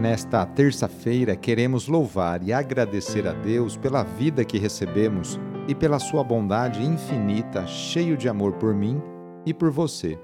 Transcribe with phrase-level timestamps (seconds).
[0.00, 5.38] Nesta terça-feira, queremos louvar e agradecer a Deus pela vida que recebemos
[5.68, 8.98] e pela sua bondade infinita, cheio de amor por mim
[9.44, 10.18] e por você.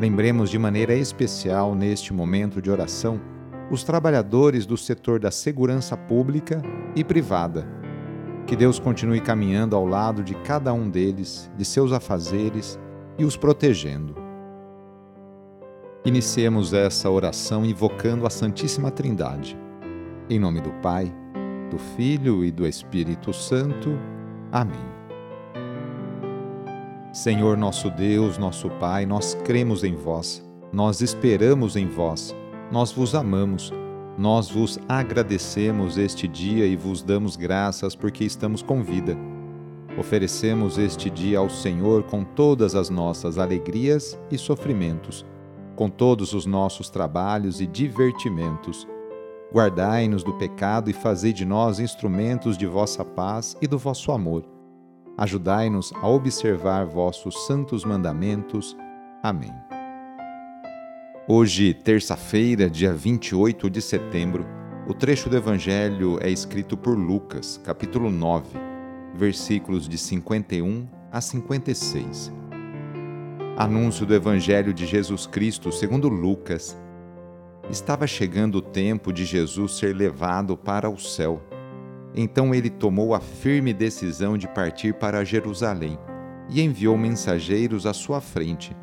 [0.00, 3.20] Lembremos de maneira especial, neste momento de oração,
[3.70, 6.60] os trabalhadores do setor da segurança pública
[6.96, 7.64] e privada.
[8.48, 12.76] Que Deus continue caminhando ao lado de cada um deles, de seus afazeres
[13.16, 14.25] e os protegendo.
[16.06, 19.58] Iniciemos essa oração invocando a Santíssima Trindade.
[20.30, 21.12] Em nome do Pai,
[21.68, 23.98] do Filho e do Espírito Santo.
[24.52, 24.78] Amém.
[27.12, 32.32] Senhor nosso Deus, nosso Pai, nós cremos em vós, nós esperamos em vós,
[32.70, 33.72] nós vos amamos,
[34.16, 39.18] nós vos agradecemos este dia e vos damos graças porque estamos com vida.
[39.98, 45.26] Oferecemos este dia ao Senhor com todas as nossas alegrias e sofrimentos
[45.76, 48.88] com todos os nossos trabalhos e divertimentos.
[49.52, 54.44] Guardai-nos do pecado e fazei de nós instrumentos de vossa paz e do vosso amor.
[55.16, 58.76] Ajudai-nos a observar vossos santos mandamentos.
[59.22, 59.52] Amém.
[61.28, 64.46] Hoje, terça-feira, dia 28 de setembro,
[64.88, 68.58] o trecho do Evangelho é escrito por Lucas, capítulo 9,
[69.14, 72.45] versículos de 51 a 56.
[73.58, 76.76] Anúncio do Evangelho de Jesus Cristo segundo Lucas.
[77.70, 81.42] Estava chegando o tempo de Jesus ser levado para o céu.
[82.14, 85.98] Então ele tomou a firme decisão de partir para Jerusalém
[86.50, 88.76] e enviou mensageiros à sua frente.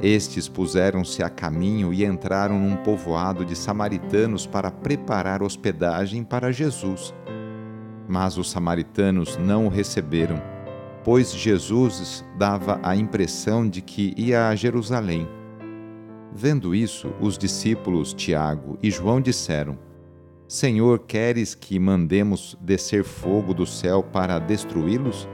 [0.00, 7.12] Estes puseram-se a caminho e entraram num povoado de samaritanos para preparar hospedagem para Jesus.
[8.06, 10.51] Mas os samaritanos não o receberam
[11.04, 15.28] pois Jesus dava a impressão de que ia a Jerusalém.
[16.34, 19.78] Vendo isso, os discípulos Tiago e João disseram:
[20.48, 25.28] Senhor, queres que mandemos descer fogo do céu para destruí-los?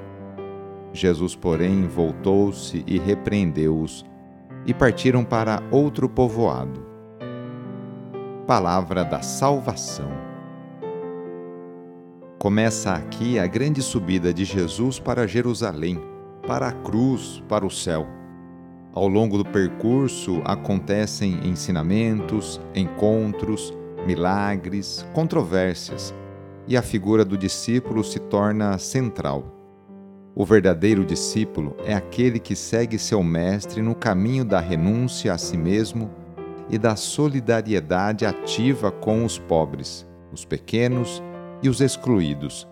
[0.92, 4.04] Jesus, porém, voltou-se e repreendeu-os,
[4.66, 6.86] e partiram para outro povoado.
[8.46, 10.27] Palavra da Salvação.
[12.38, 16.00] Começa aqui a grande subida de Jesus para Jerusalém,
[16.46, 18.06] para a cruz, para o céu.
[18.94, 23.76] Ao longo do percurso acontecem ensinamentos, encontros,
[24.06, 26.14] milagres, controvérsias,
[26.68, 29.52] e a figura do discípulo se torna central.
[30.32, 35.56] O verdadeiro discípulo é aquele que segue seu mestre no caminho da renúncia a si
[35.56, 36.08] mesmo
[36.70, 41.20] e da solidariedade ativa com os pobres, os pequenos
[41.62, 42.68] e os excluídos.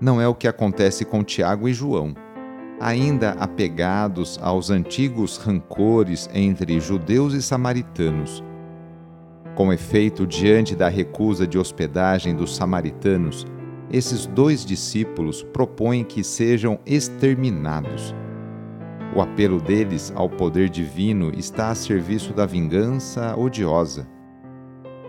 [0.00, 2.14] Não é o que acontece com Tiago e João.
[2.80, 8.42] Ainda apegados aos antigos rancores entre judeus e samaritanos.
[9.54, 13.46] Com efeito, diante da recusa de hospedagem dos samaritanos,
[13.92, 18.14] esses dois discípulos propõem que sejam exterminados.
[19.14, 24.08] O apelo deles ao poder divino está a serviço da vingança odiosa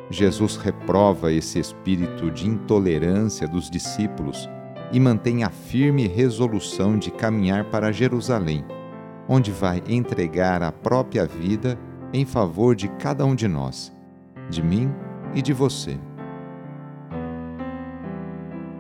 [0.10, 4.50] Jesus reprova esse espírito de intolerância dos discípulos
[4.92, 8.64] e mantém a firme resolução de caminhar para Jerusalém,
[9.28, 11.80] onde vai entregar a própria vida
[12.12, 13.92] em favor de cada um de nós,
[14.50, 14.92] de mim
[15.34, 15.98] e de você.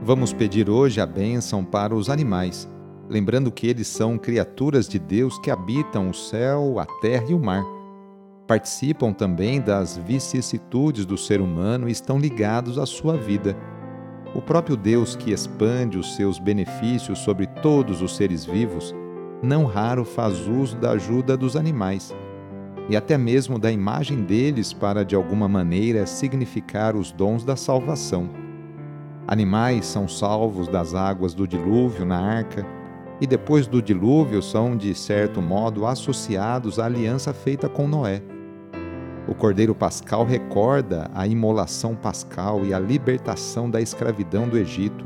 [0.01, 2.69] Vamos pedir hoje a bênção para os animais,
[3.09, 7.39] lembrando que eles são criaturas de Deus que habitam o céu, a terra e o
[7.39, 7.63] mar
[8.48, 13.56] participam também das vicissitudes do ser humano e estão ligados à sua vida.
[14.36, 18.94] O próprio Deus que expande os seus benefícios sobre todos os seres vivos,
[19.42, 22.14] não raro faz uso da ajuda dos animais
[22.90, 28.30] e até mesmo da imagem deles para de alguma maneira significar os dons da salvação.
[29.28, 32.66] Animais são salvos das águas do dilúvio na arca
[33.22, 38.21] e depois do dilúvio são, de certo modo, associados à aliança feita com Noé.
[39.27, 45.06] O Cordeiro Pascal recorda a imolação pascal e a libertação da escravidão do Egito.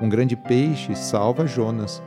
[0.00, 2.02] Um grande peixe salva Jonas.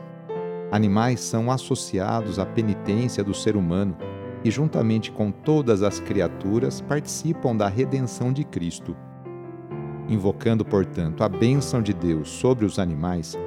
[0.72, 3.96] Animais são associados à penitência do ser humano
[4.42, 8.96] e, juntamente com todas as criaturas, participam da redenção de Cristo.
[10.08, 13.38] Invocando, portanto, a bênção de Deus sobre os animais,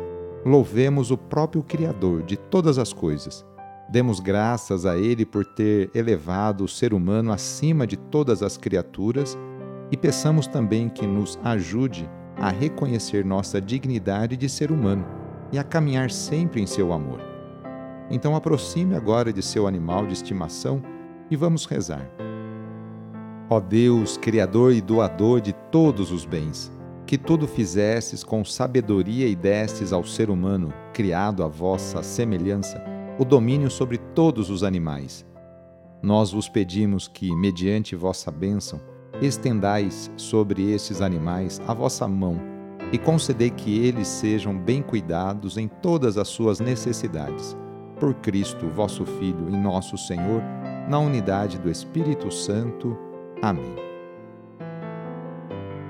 [0.45, 3.45] louvemos o próprio Criador de todas as coisas
[3.89, 9.35] Demos graças a Ele por ter elevado o ser humano acima de todas as criaturas
[9.89, 12.07] e peçamos também que nos ajude
[12.37, 15.03] a reconhecer nossa dignidade de ser humano
[15.51, 17.19] e a caminhar sempre em seu amor.
[18.11, 20.83] Então aproxime agora de seu animal de estimação
[21.31, 22.07] e vamos rezar.
[23.49, 26.71] Ó Deus, Criador e doador de todos os bens,
[27.09, 32.79] que tudo fizestes com sabedoria e destes ao ser humano, criado à vossa semelhança,
[33.17, 35.25] o domínio sobre todos os animais.
[36.03, 38.79] Nós vos pedimos que, mediante vossa bênção,
[39.19, 42.39] estendais sobre estes animais a vossa mão
[42.91, 47.57] e concedei que eles sejam bem cuidados em todas as suas necessidades.
[47.99, 50.43] Por Cristo, vosso Filho e nosso Senhor,
[50.87, 52.95] na unidade do Espírito Santo.
[53.41, 53.88] Amém.